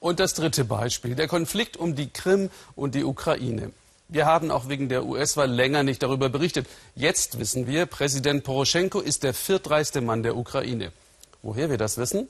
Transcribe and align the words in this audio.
Und 0.00 0.20
das 0.20 0.34
dritte 0.34 0.64
Beispiel, 0.64 1.14
der 1.14 1.28
Konflikt 1.28 1.76
um 1.76 1.94
die 1.94 2.08
Krim 2.08 2.50
und 2.76 2.94
die 2.94 3.04
Ukraine. 3.04 3.72
Wir 4.08 4.26
haben 4.26 4.50
auch 4.50 4.68
wegen 4.68 4.88
der 4.88 5.04
US-Wahl 5.04 5.50
länger 5.50 5.82
nicht 5.82 6.02
darüber 6.02 6.28
berichtet. 6.28 6.66
Jetzt 6.94 7.38
wissen 7.38 7.66
wir, 7.66 7.84
Präsident 7.84 8.44
Poroschenko 8.44 9.00
ist 9.00 9.22
der 9.22 9.34
viertreichste 9.34 10.00
Mann 10.00 10.22
der 10.22 10.36
Ukraine. 10.36 10.92
Woher 11.42 11.68
wir 11.68 11.76
das 11.76 11.98
wissen? 11.98 12.28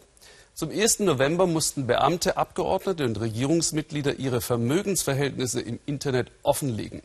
Zum 0.54 0.70
1. 0.70 1.00
November 1.00 1.46
mussten 1.46 1.86
Beamte, 1.86 2.36
Abgeordnete 2.36 3.04
und 3.04 3.20
Regierungsmitglieder 3.20 4.18
ihre 4.18 4.40
Vermögensverhältnisse 4.40 5.60
im 5.60 5.78
Internet 5.86 6.32
offenlegen. 6.42 7.02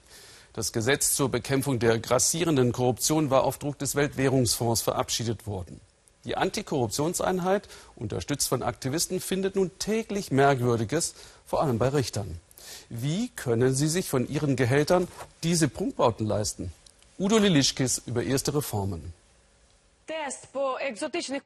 Das 0.53 0.71
Gesetz 0.71 1.15
zur 1.15 1.29
Bekämpfung 1.29 1.77
der 1.77 1.99
grassierenden 1.99 2.71
Korruption 2.71 3.29
war 3.29 3.43
auf 3.43 3.59
Druck 3.59 3.77
des 3.77 3.95
Weltwährungsfonds 3.95 4.81
verabschiedet 4.81 5.45
worden. 5.45 5.79
Die 6.25 6.37
Antikorruptionseinheit, 6.37 7.67
unterstützt 7.95 8.47
von 8.47 8.63
Aktivisten, 8.63 9.19
findet 9.19 9.55
nun 9.55 9.71
täglich 9.79 10.31
Merkwürdiges, 10.31 11.15
vor 11.45 11.61
allem 11.61 11.79
bei 11.79 11.89
Richtern. 11.89 12.39
Wie 12.89 13.29
können 13.29 13.73
sie 13.73 13.87
sich 13.87 14.09
von 14.09 14.27
ihren 14.27 14.55
Gehältern 14.55 15.07
diese 15.43 15.67
Prunkbauten 15.67 16.25
leisten? 16.25 16.71
Udo 17.19 17.37
Lilischkis 17.37 18.01
über 18.05 18.23
erste 18.23 18.55
Reformen. 18.55 19.13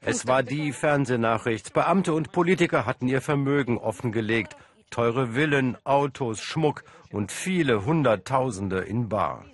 Es 0.01 0.27
war 0.27 0.43
die 0.43 0.73
Fernsehnachricht. 0.73 1.73
Beamte 1.73 2.13
und 2.13 2.31
Politiker 2.31 2.85
hatten 2.85 3.07
ihr 3.07 3.21
Vermögen 3.21 3.77
offengelegt. 3.77 4.55
Teure 4.89 5.33
Villen, 5.33 5.77
Autos, 5.83 6.39
Schmuck 6.39 6.83
und 7.11 7.31
viele 7.31 7.85
Hunderttausende 7.85 8.79
in 8.79 9.09
Bar. 9.09 9.45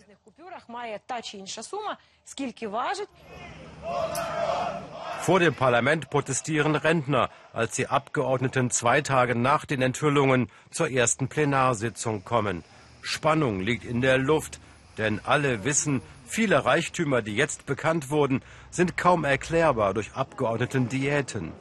Vor 5.23 5.39
dem 5.39 5.53
Parlament 5.53 6.09
protestieren 6.09 6.75
Rentner, 6.75 7.29
als 7.53 7.75
die 7.75 7.87
Abgeordneten 7.87 8.69
zwei 8.71 8.99
Tage 8.99 9.35
nach 9.35 9.63
den 9.63 9.81
Enthüllungen 9.81 10.49
zur 10.69 10.91
ersten 10.91 11.29
Plenarsitzung 11.29 12.25
kommen. 12.25 12.65
Spannung 13.01 13.61
liegt 13.61 13.85
in 13.85 14.01
der 14.01 14.17
Luft, 14.17 14.59
denn 14.97 15.21
alle 15.23 15.63
wissen, 15.63 16.01
viele 16.25 16.65
Reichtümer, 16.65 17.21
die 17.21 17.37
jetzt 17.37 17.65
bekannt 17.65 18.09
wurden, 18.09 18.41
sind 18.69 18.97
kaum 18.97 19.23
erklärbar 19.23 19.93
durch 19.93 20.11
Abgeordneten-Diäten. 20.13 21.53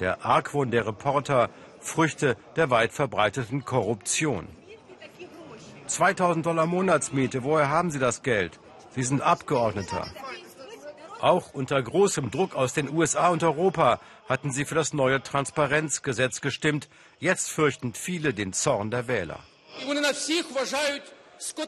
Der 0.00 0.24
Argwohn 0.24 0.72
der 0.72 0.84
Reporter, 0.84 1.50
Früchte 1.78 2.36
der 2.56 2.70
weit 2.70 2.92
verbreiteten 2.92 3.64
Korruption. 3.64 4.48
2000 5.86 6.44
Dollar 6.44 6.66
Monatsmiete, 6.66 7.44
woher 7.44 7.68
haben 7.68 7.92
Sie 7.92 8.00
das 8.00 8.24
Geld? 8.24 8.58
Sie 8.96 9.04
sind 9.04 9.22
Abgeordneter. 9.22 10.04
Auch 11.24 11.54
unter 11.54 11.82
großem 11.82 12.30
Druck 12.30 12.54
aus 12.54 12.74
den 12.74 12.92
USA 12.92 13.28
und 13.28 13.42
Europa 13.42 13.98
hatten 14.28 14.52
sie 14.52 14.66
für 14.66 14.74
das 14.74 14.92
neue 14.92 15.22
Transparenzgesetz 15.22 16.42
gestimmt. 16.42 16.90
Jetzt 17.18 17.50
fürchten 17.50 17.94
viele 17.94 18.34
den 18.34 18.52
Zorn 18.52 18.90
der 18.90 19.08
Wähler. 19.08 19.38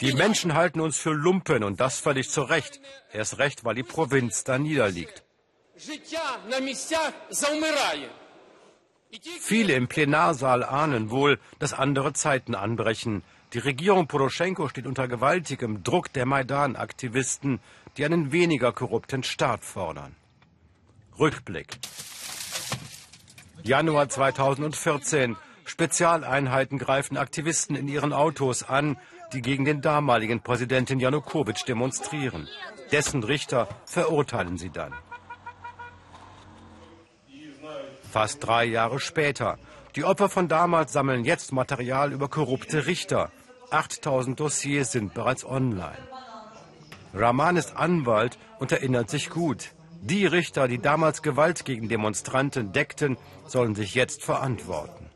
Die 0.03 0.13
Menschen 0.13 0.53
halten 0.53 0.81
uns 0.83 0.99
für 0.99 1.15
Lumpen 1.15 1.65
und 1.65 1.81
das 1.81 1.99
völlig 1.99 2.29
zu 2.29 2.43
Recht. 2.43 2.83
Erst 3.15 3.39
recht, 3.39 3.65
weil 3.65 3.75
die 3.75 3.83
Provinz 3.83 4.45
da 4.45 4.59
niederliegt. 4.59 5.23
Viele 9.41 9.73
im 9.73 9.89
Plenarsaal 9.89 10.65
ahnen 10.65 11.09
wohl, 11.11 11.39
dass 11.59 11.73
andere 11.73 12.13
Zeiten 12.13 12.55
anbrechen. 12.55 13.23
Die 13.57 13.61
Regierung 13.61 14.07
Poroschenko 14.07 14.69
steht 14.69 14.87
unter 14.87 15.09
gewaltigem 15.09 15.83
Druck 15.83 16.13
der 16.13 16.27
Maidan-Aktivisten, 16.27 17.59
die 17.97 18.05
einen 18.05 18.31
weniger 18.31 18.71
korrupten 18.71 19.23
Staat 19.23 19.65
fordern. 19.65 20.15
Rückblick. 21.19 21.79
Januar 23.63 24.11
2014. 24.11 25.37
Spezialeinheiten 25.65 26.77
greifen 26.77 27.17
Aktivisten 27.17 27.77
in 27.77 27.89
ihren 27.89 28.13
Autos 28.13 28.63
an, 28.63 28.99
die 29.33 29.41
gegen 29.41 29.65
den 29.65 29.81
damaligen 29.81 30.43
Präsidenten 30.43 31.01
Janukowitsch 31.01 31.67
demonstrieren. 31.67 32.49
Dessen 32.93 33.23
Richter 33.23 33.69
verurteilen 33.87 34.59
sie 34.59 34.69
dann. 34.69 34.93
Fast 38.13 38.47
drei 38.47 38.67
Jahre 38.67 39.01
später. 39.01 39.59
Die 39.95 40.05
Opfer 40.05 40.29
von 40.29 40.47
damals 40.47 40.93
sammeln 40.93 41.25
jetzt 41.25 41.53
Material 41.53 42.13
über 42.13 42.29
korrupte 42.29 42.87
Richter. 42.87 43.33
8000 43.71 44.39
Dossiers 44.39 44.93
sind 44.93 45.15
bereits 45.15 45.45
online. 45.45 45.99
Rahman 47.15 47.57
ist 47.57 47.77
Anwalt 47.77 48.39
und 48.59 48.73
erinnert 48.73 49.11
sich 49.11 49.31
gut. 49.31 49.73
Die 50.03 50.27
Richter, 50.27 50.69
die 50.69 50.79
damals 50.79 51.23
Gewalt 51.23 51.65
gegen 51.65 51.89
Demonstranten 51.89 52.73
deckten, 52.73 53.17
sollen 53.47 53.75
sich 53.75 53.95
jetzt 53.95 54.23
verantworten. 54.23 55.07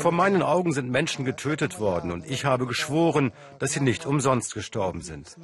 Vor 0.00 0.12
meinen 0.12 0.42
Augen 0.42 0.72
sind 0.72 0.90
Menschen 0.90 1.24
getötet 1.24 1.80
worden 1.80 2.10
und 2.10 2.26
ich 2.28 2.44
habe 2.44 2.66
geschworen, 2.66 3.32
dass 3.58 3.72
sie 3.72 3.80
nicht 3.80 4.04
umsonst 4.04 4.52
gestorben 4.52 5.00
sind. 5.00 5.34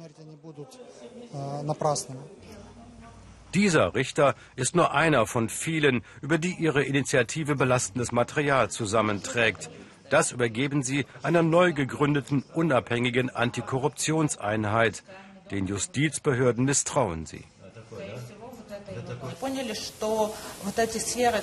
Dieser 3.55 3.95
Richter 3.95 4.35
ist 4.55 4.75
nur 4.75 4.93
einer 4.93 5.25
von 5.25 5.49
vielen, 5.49 6.03
über 6.21 6.37
die 6.37 6.55
ihre 6.59 6.83
Initiative 6.83 7.55
belastendes 7.55 8.11
Material 8.11 8.69
zusammenträgt. 8.69 9.69
Das 10.09 10.31
übergeben 10.31 10.83
sie 10.83 11.05
einer 11.23 11.43
neu 11.43 11.73
gegründeten 11.73 12.43
unabhängigen 12.53 13.29
Antikorruptionseinheit. 13.29 15.03
Den 15.51 15.67
Justizbehörden 15.67 16.65
misstrauen 16.65 17.25
sie. 17.25 17.43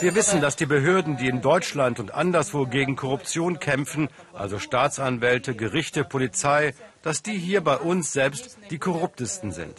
Wir 0.00 0.14
wissen, 0.14 0.40
dass 0.40 0.56
die 0.56 0.66
Behörden, 0.66 1.16
die 1.16 1.28
in 1.28 1.40
Deutschland 1.40 2.00
und 2.00 2.14
anderswo 2.14 2.66
gegen 2.66 2.96
Korruption 2.96 3.58
kämpfen, 3.58 4.08
also 4.32 4.58
Staatsanwälte, 4.58 5.54
Gerichte, 5.54 6.04
Polizei, 6.04 6.74
dass 7.02 7.22
die 7.22 7.38
hier 7.38 7.62
bei 7.62 7.76
uns 7.76 8.12
selbst 8.12 8.58
die 8.70 8.78
korruptesten 8.78 9.52
sind. 9.52 9.76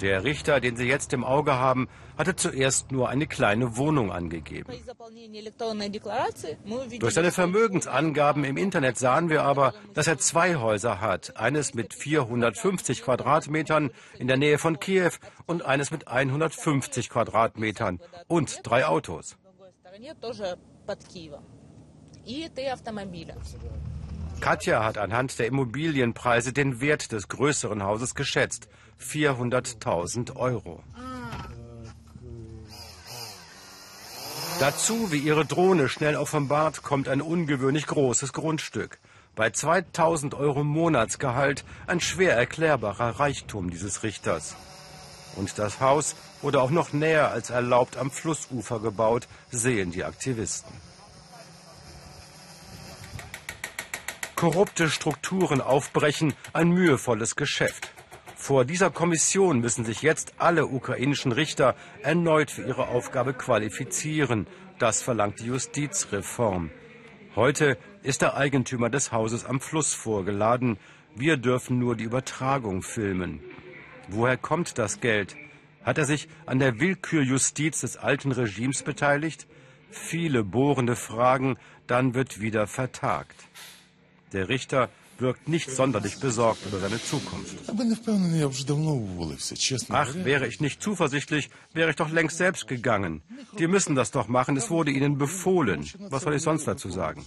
Der 0.00 0.24
Richter, 0.24 0.60
den 0.60 0.76
Sie 0.76 0.86
jetzt 0.86 1.12
im 1.12 1.24
Auge 1.24 1.54
haben, 1.54 1.88
hatte 2.18 2.36
zuerst 2.36 2.92
nur 2.92 3.08
eine 3.08 3.26
kleine 3.26 3.76
Wohnung 3.76 4.12
angegeben. 4.12 4.72
Durch 6.98 7.14
seine 7.14 7.32
Vermögensangaben 7.32 8.44
im 8.44 8.56
Internet 8.56 8.98
sahen 8.98 9.30
wir 9.30 9.42
aber, 9.42 9.74
dass 9.94 10.06
er 10.06 10.18
zwei 10.18 10.56
Häuser 10.56 11.00
hat. 11.00 11.36
Eines 11.36 11.74
mit 11.74 11.94
450 11.94 13.02
Quadratmetern 13.02 13.90
in 14.18 14.28
der 14.28 14.36
Nähe 14.36 14.58
von 14.58 14.80
Kiew 14.80 15.12
und 15.46 15.64
eines 15.64 15.90
mit 15.90 16.08
150 16.08 17.10
Quadratmetern 17.10 18.00
und 18.28 18.60
drei 18.62 18.86
Autos. 18.86 19.36
Katja 24.40 24.84
hat 24.84 24.98
anhand 24.98 25.38
der 25.38 25.46
Immobilienpreise 25.46 26.52
den 26.52 26.80
Wert 26.80 27.12
des 27.12 27.28
größeren 27.28 27.82
Hauses 27.82 28.14
geschätzt. 28.14 28.68
400.000 29.00 30.36
Euro. 30.36 30.82
Dazu, 34.60 35.10
wie 35.10 35.18
ihre 35.18 35.44
Drohne 35.44 35.88
schnell 35.88 36.16
offenbart, 36.16 36.82
kommt 36.82 37.08
ein 37.08 37.20
ungewöhnlich 37.20 37.86
großes 37.86 38.32
Grundstück. 38.32 38.98
Bei 39.34 39.50
2000 39.50 40.34
Euro 40.34 40.62
Monatsgehalt 40.62 41.64
ein 41.88 42.00
schwer 42.00 42.36
erklärbarer 42.36 43.18
Reichtum 43.18 43.70
dieses 43.70 44.04
Richters. 44.04 44.54
Und 45.34 45.58
das 45.58 45.80
Haus 45.80 46.14
wurde 46.40 46.60
auch 46.60 46.70
noch 46.70 46.92
näher 46.92 47.32
als 47.32 47.50
erlaubt 47.50 47.96
am 47.96 48.12
Flussufer 48.12 48.78
gebaut, 48.78 49.26
sehen 49.50 49.90
die 49.90 50.04
Aktivisten. 50.04 50.72
Korrupte 54.36 54.90
Strukturen 54.90 55.60
aufbrechen, 55.60 56.34
ein 56.52 56.70
mühevolles 56.70 57.36
Geschäft. 57.36 57.92
Vor 58.36 58.64
dieser 58.64 58.90
Kommission 58.90 59.60
müssen 59.60 59.84
sich 59.84 60.02
jetzt 60.02 60.34
alle 60.38 60.66
ukrainischen 60.66 61.32
Richter 61.32 61.76
erneut 62.02 62.50
für 62.50 62.66
ihre 62.66 62.88
Aufgabe 62.88 63.32
qualifizieren. 63.32 64.46
Das 64.78 65.02
verlangt 65.02 65.40
die 65.40 65.46
Justizreform. 65.46 66.70
Heute 67.36 67.78
ist 68.02 68.22
der 68.22 68.36
Eigentümer 68.36 68.90
des 68.90 69.12
Hauses 69.12 69.44
am 69.44 69.60
Fluss 69.60 69.94
vorgeladen. 69.94 70.78
Wir 71.14 71.36
dürfen 71.36 71.78
nur 71.78 71.96
die 71.96 72.04
Übertragung 72.04 72.82
filmen. 72.82 73.40
Woher 74.08 74.36
kommt 74.36 74.78
das 74.78 75.00
Geld? 75.00 75.36
Hat 75.84 75.96
er 75.96 76.04
sich 76.04 76.28
an 76.44 76.58
der 76.58 76.80
Willkürjustiz 76.80 77.80
des 77.80 77.96
alten 77.96 78.32
Regimes 78.32 78.82
beteiligt? 78.82 79.46
Viele 79.90 80.42
bohrende 80.42 80.96
Fragen, 80.96 81.56
dann 81.86 82.14
wird 82.14 82.40
wieder 82.40 82.66
vertagt. 82.66 83.36
Der 84.34 84.48
Richter 84.48 84.90
wirkt 85.18 85.48
nicht 85.48 85.70
sonderlich 85.70 86.18
besorgt 86.18 86.66
über 86.66 86.80
seine 86.80 87.00
Zukunft. 87.00 87.56
Ach, 89.90 90.14
wäre 90.14 90.46
ich 90.48 90.60
nicht 90.60 90.82
zuversichtlich, 90.82 91.50
wäre 91.72 91.90
ich 91.90 91.96
doch 91.96 92.10
längst 92.10 92.36
selbst 92.38 92.66
gegangen. 92.66 93.22
Die 93.58 93.68
müssen 93.68 93.94
das 93.94 94.10
doch 94.10 94.26
machen, 94.28 94.56
es 94.56 94.70
wurde 94.70 94.90
ihnen 94.90 95.16
befohlen. 95.18 95.88
Was 96.10 96.24
soll 96.24 96.34
ich 96.34 96.42
sonst 96.42 96.66
dazu 96.66 96.90
sagen? 96.90 97.24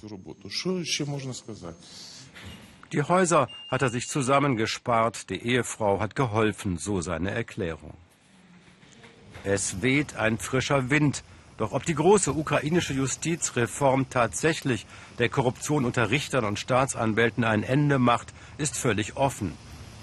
Die 2.92 3.04
Häuser 3.04 3.48
hat 3.70 3.82
er 3.82 3.90
sich 3.90 4.08
zusammengespart, 4.08 5.30
die 5.30 5.42
Ehefrau 5.42 6.00
hat 6.00 6.16
geholfen, 6.16 6.78
so 6.78 7.02
seine 7.02 7.32
Erklärung. 7.32 7.94
Es 9.44 9.82
weht 9.82 10.16
ein 10.18 10.38
frischer 10.38 10.90
Wind. 10.90 11.24
Doch 11.58 11.72
ob 11.72 11.86
die 11.86 11.96
große 11.96 12.34
ukrainische 12.34 12.94
Justizreform 12.94 14.10
tatsächlich 14.10 14.86
der 15.18 15.30
Korruption 15.30 15.86
unter 15.86 16.12
Richtern 16.12 16.46
und 16.46 16.60
Staatsanwälten 16.60 17.44
ein 17.44 17.64
Ende 17.64 17.98
macht, 17.98 18.34
ist 18.58 18.78
völlig 18.78 19.18
offen. 19.18 19.54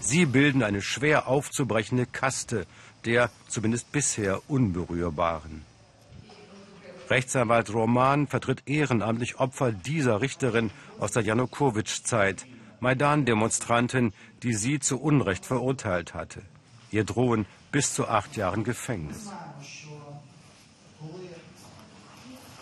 Sie 0.00 0.26
bilden 0.26 0.62
eine 0.62 0.82
schwer 0.82 1.28
aufzubrechende 1.28 2.06
Kaste 2.06 2.66
der 3.04 3.30
zumindest 3.48 3.92
bisher 3.92 4.40
unberührbaren. 4.48 5.62
Rechtsanwalt 7.10 7.72
Roman 7.72 8.26
vertritt 8.26 8.62
ehrenamtlich 8.66 9.38
Opfer 9.38 9.72
dieser 9.72 10.22
Richterin 10.22 10.70
aus 10.98 11.12
der 11.12 11.22
Janukowitsch-Zeit, 11.22 12.46
Maidan-Demonstrantin, 12.80 14.12
die 14.42 14.54
sie 14.54 14.80
zu 14.80 15.00
Unrecht 15.00 15.44
verurteilt 15.44 16.14
hatte. 16.14 16.42
Ihr 16.90 17.04
drohen 17.04 17.46
bis 17.72 17.94
zu 17.94 18.08
acht 18.08 18.36
Jahren 18.36 18.64
Gefängnis. 18.64 19.30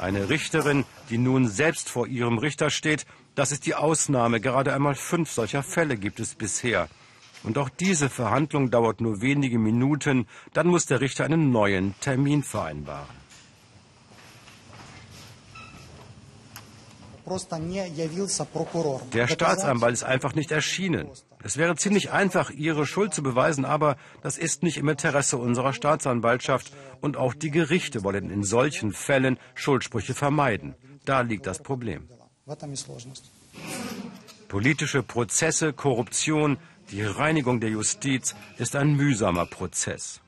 Eine 0.02 0.30
Richterin, 0.30 0.84
die 1.10 1.18
nun 1.18 1.46
selbst 1.46 1.88
vor 1.88 2.08
ihrem 2.08 2.38
Richter 2.38 2.70
steht, 2.70 3.06
das 3.36 3.52
ist 3.52 3.66
die 3.66 3.76
Ausnahme. 3.76 4.40
Gerade 4.40 4.74
einmal 4.74 4.96
fünf 4.96 5.30
solcher 5.30 5.62
Fälle 5.62 5.96
gibt 5.96 6.18
es 6.18 6.34
bisher. 6.34 6.88
Und 7.44 7.56
auch 7.56 7.68
diese 7.68 8.10
Verhandlung 8.10 8.72
dauert 8.72 9.00
nur 9.00 9.20
wenige 9.20 9.60
Minuten, 9.60 10.26
dann 10.54 10.66
muss 10.66 10.86
der 10.86 11.00
Richter 11.00 11.24
einen 11.24 11.52
neuen 11.52 11.94
Termin 12.00 12.42
vereinbaren. 12.42 13.21
Der 19.12 19.28
Staatsanwalt 19.28 19.94
ist 19.94 20.04
einfach 20.04 20.34
nicht 20.34 20.50
erschienen. 20.50 21.08
Es 21.42 21.56
wäre 21.56 21.76
ziemlich 21.76 22.10
einfach, 22.12 22.50
ihre 22.50 22.86
Schuld 22.86 23.12
zu 23.12 23.22
beweisen, 23.22 23.64
aber 23.64 23.96
das 24.22 24.38
ist 24.38 24.62
nicht 24.62 24.78
im 24.78 24.88
Interesse 24.88 25.36
unserer 25.36 25.72
Staatsanwaltschaft 25.72 26.72
und 27.00 27.16
auch 27.16 27.34
die 27.34 27.50
Gerichte 27.50 28.04
wollen 28.04 28.30
in 28.30 28.44
solchen 28.44 28.92
Fällen 28.92 29.38
Schuldsprüche 29.54 30.14
vermeiden. 30.14 30.74
Da 31.04 31.20
liegt 31.20 31.46
das 31.46 31.62
Problem. 31.62 32.08
Politische 34.48 35.02
Prozesse, 35.02 35.72
Korruption, 35.72 36.58
die 36.90 37.02
Reinigung 37.02 37.60
der 37.60 37.70
Justiz 37.70 38.34
ist 38.58 38.76
ein 38.76 38.94
mühsamer 38.96 39.46
Prozess. 39.46 40.21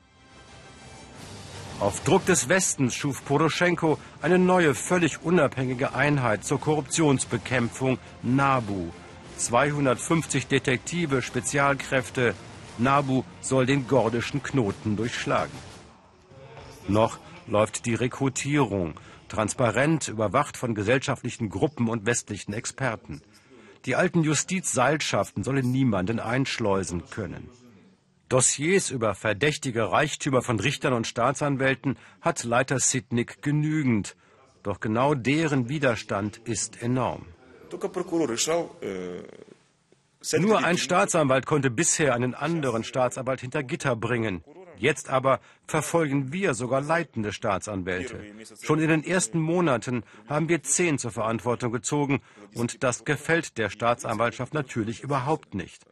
Auf 1.81 2.01
Druck 2.05 2.25
des 2.25 2.47
Westens 2.47 2.95
schuf 2.95 3.25
Poroschenko 3.25 3.97
eine 4.21 4.39
neue, 4.39 4.73
völlig 4.75 5.21
unabhängige 5.23 5.93
Einheit 5.93 6.45
zur 6.45 6.59
Korruptionsbekämpfung, 6.59 7.99
NABU. 8.23 8.91
250 9.37 10.47
Detektive, 10.47 11.21
Spezialkräfte. 11.21 12.33
NABU 12.77 13.23
soll 13.41 13.65
den 13.65 13.87
gordischen 13.87 14.41
Knoten 14.41 14.95
durchschlagen. 14.95 15.51
Noch 16.87 17.19
läuft 17.45 17.85
die 17.85 17.95
Rekrutierung, 17.95 18.93
transparent 19.27 20.07
überwacht 20.07 20.55
von 20.55 20.75
gesellschaftlichen 20.75 21.49
Gruppen 21.49 21.89
und 21.89 22.05
westlichen 22.05 22.53
Experten. 22.53 23.21
Die 23.85 23.97
alten 23.97 24.23
Justizseilschaften 24.23 25.43
sollen 25.43 25.71
niemanden 25.71 26.21
einschleusen 26.21 27.03
können. 27.09 27.49
Dossiers 28.29 28.89
über 28.89 29.13
verdächtige 29.13 29.91
Reichtümer 29.91 30.41
von 30.41 30.59
Richtern 30.59 30.93
und 30.93 31.05
Staatsanwälten 31.05 31.97
hat 32.21 32.43
Leiter 32.43 32.79
Sidnick 32.79 33.41
genügend. 33.41 34.15
Doch 34.63 34.79
genau 34.79 35.13
deren 35.13 35.69
Widerstand 35.69 36.37
ist 36.43 36.81
enorm. 36.81 37.27
Nur 40.39 40.63
ein 40.63 40.77
Staatsanwalt 40.77 41.45
konnte 41.45 41.69
bisher 41.69 42.15
einen 42.15 42.33
anderen 42.33 42.83
Staatsanwalt 42.83 43.41
hinter 43.41 43.61
Gitter 43.61 43.95
bringen. 43.95 44.43
Jetzt 44.77 45.09
aber 45.09 45.39
verfolgen 45.67 46.33
wir 46.33 46.53
sogar 46.53 46.81
leitende 46.81 47.31
Staatsanwälte. 47.31 48.19
Schon 48.61 48.79
in 48.79 48.89
den 48.89 49.03
ersten 49.03 49.39
Monaten 49.39 50.03
haben 50.27 50.49
wir 50.49 50.63
zehn 50.63 50.97
zur 50.97 51.11
Verantwortung 51.11 51.71
gezogen 51.71 52.21
und 52.55 52.83
das 52.83 53.05
gefällt 53.05 53.57
der 53.57 53.69
Staatsanwaltschaft 53.69 54.53
natürlich 54.53 55.01
überhaupt 55.01 55.53
nicht. 55.53 55.85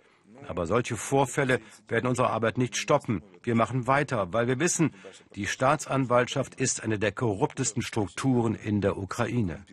Aber 0.47 0.65
solche 0.65 0.97
Vorfälle 0.97 1.59
werden 1.87 2.07
unsere 2.07 2.29
Arbeit 2.29 2.57
nicht 2.57 2.75
stoppen. 2.77 3.23
Wir 3.41 3.55
machen 3.55 3.87
weiter, 3.87 4.33
weil 4.33 4.47
wir 4.47 4.59
wissen, 4.59 4.91
die 5.35 5.47
Staatsanwaltschaft 5.47 6.55
ist 6.55 6.83
eine 6.83 6.99
der 6.99 7.11
korruptesten 7.11 7.81
Strukturen 7.81 8.55
in 8.55 8.81
der 8.81 8.97
Ukraine. 8.97 9.65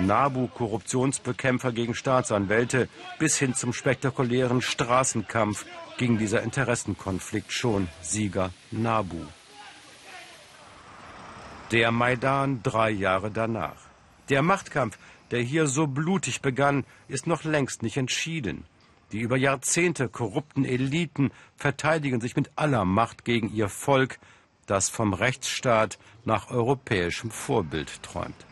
NABU-Korruptionsbekämpfer 0.00 1.72
gegen 1.72 1.94
Staatsanwälte 1.94 2.88
bis 3.18 3.38
hin 3.38 3.54
zum 3.54 3.72
spektakulären 3.72 4.62
Straßenkampf 4.62 5.66
ging 5.98 6.18
dieser 6.18 6.42
Interessenkonflikt 6.42 7.52
schon 7.52 7.88
Sieger 8.00 8.50
Nabu. 8.70 9.20
Der 11.70 11.90
Maidan 11.90 12.62
drei 12.62 12.90
Jahre 12.90 13.30
danach. 13.30 13.76
Der 14.28 14.42
Machtkampf, 14.42 14.98
der 15.34 15.42
hier 15.42 15.66
so 15.66 15.88
blutig 15.88 16.42
begann, 16.42 16.84
ist 17.08 17.26
noch 17.26 17.42
längst 17.42 17.82
nicht 17.82 17.96
entschieden. 17.96 18.62
Die 19.10 19.18
über 19.18 19.36
Jahrzehnte 19.36 20.08
korrupten 20.08 20.64
Eliten 20.64 21.32
verteidigen 21.56 22.20
sich 22.20 22.36
mit 22.36 22.52
aller 22.54 22.84
Macht 22.84 23.24
gegen 23.24 23.52
ihr 23.52 23.68
Volk, 23.68 24.20
das 24.66 24.88
vom 24.88 25.12
Rechtsstaat 25.12 25.98
nach 26.24 26.52
europäischem 26.52 27.32
Vorbild 27.32 28.00
träumt. 28.04 28.46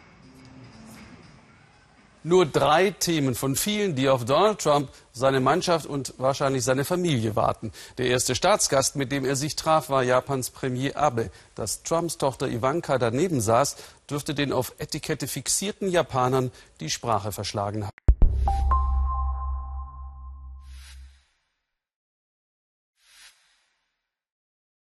Nur 2.25 2.47
drei 2.47 2.91
Themen 2.91 3.35
von 3.35 3.57
vielen, 3.57 3.97
die 3.97 4.09
auf 4.09 4.25
Donald 4.25 4.61
Trump, 4.61 4.91
seine 5.13 5.41
Mannschaft 5.41 5.87
und 5.87 6.15
wahrscheinlich 6.19 6.63
seine 6.63 6.85
Familie 6.85 7.35
warten. 7.35 7.73
Der 7.99 8.07
erste 8.07 8.35
Staatsgast, 8.35 8.95
mit 8.95 9.11
dem 9.11 9.25
er 9.25 9.35
sich 9.35 9.57
traf, 9.57 9.91
war 9.91 10.05
Japans 10.05 10.51
Premier 10.51 10.97
Abe. 10.97 11.31
Dass 11.57 11.83
Trumps 11.83 12.19
Tochter 12.19 12.49
Ivanka 12.49 12.99
daneben 12.99 13.41
saß, 13.41 13.77
dürfte 14.09 14.35
den 14.35 14.53
auf 14.53 14.73
Etikette 14.79 15.27
fixierten 15.27 15.89
Japanern 15.89 16.53
die 16.81 16.91
Sprache 16.91 17.33
verschlagen 17.33 17.87
haben. 17.87 18.02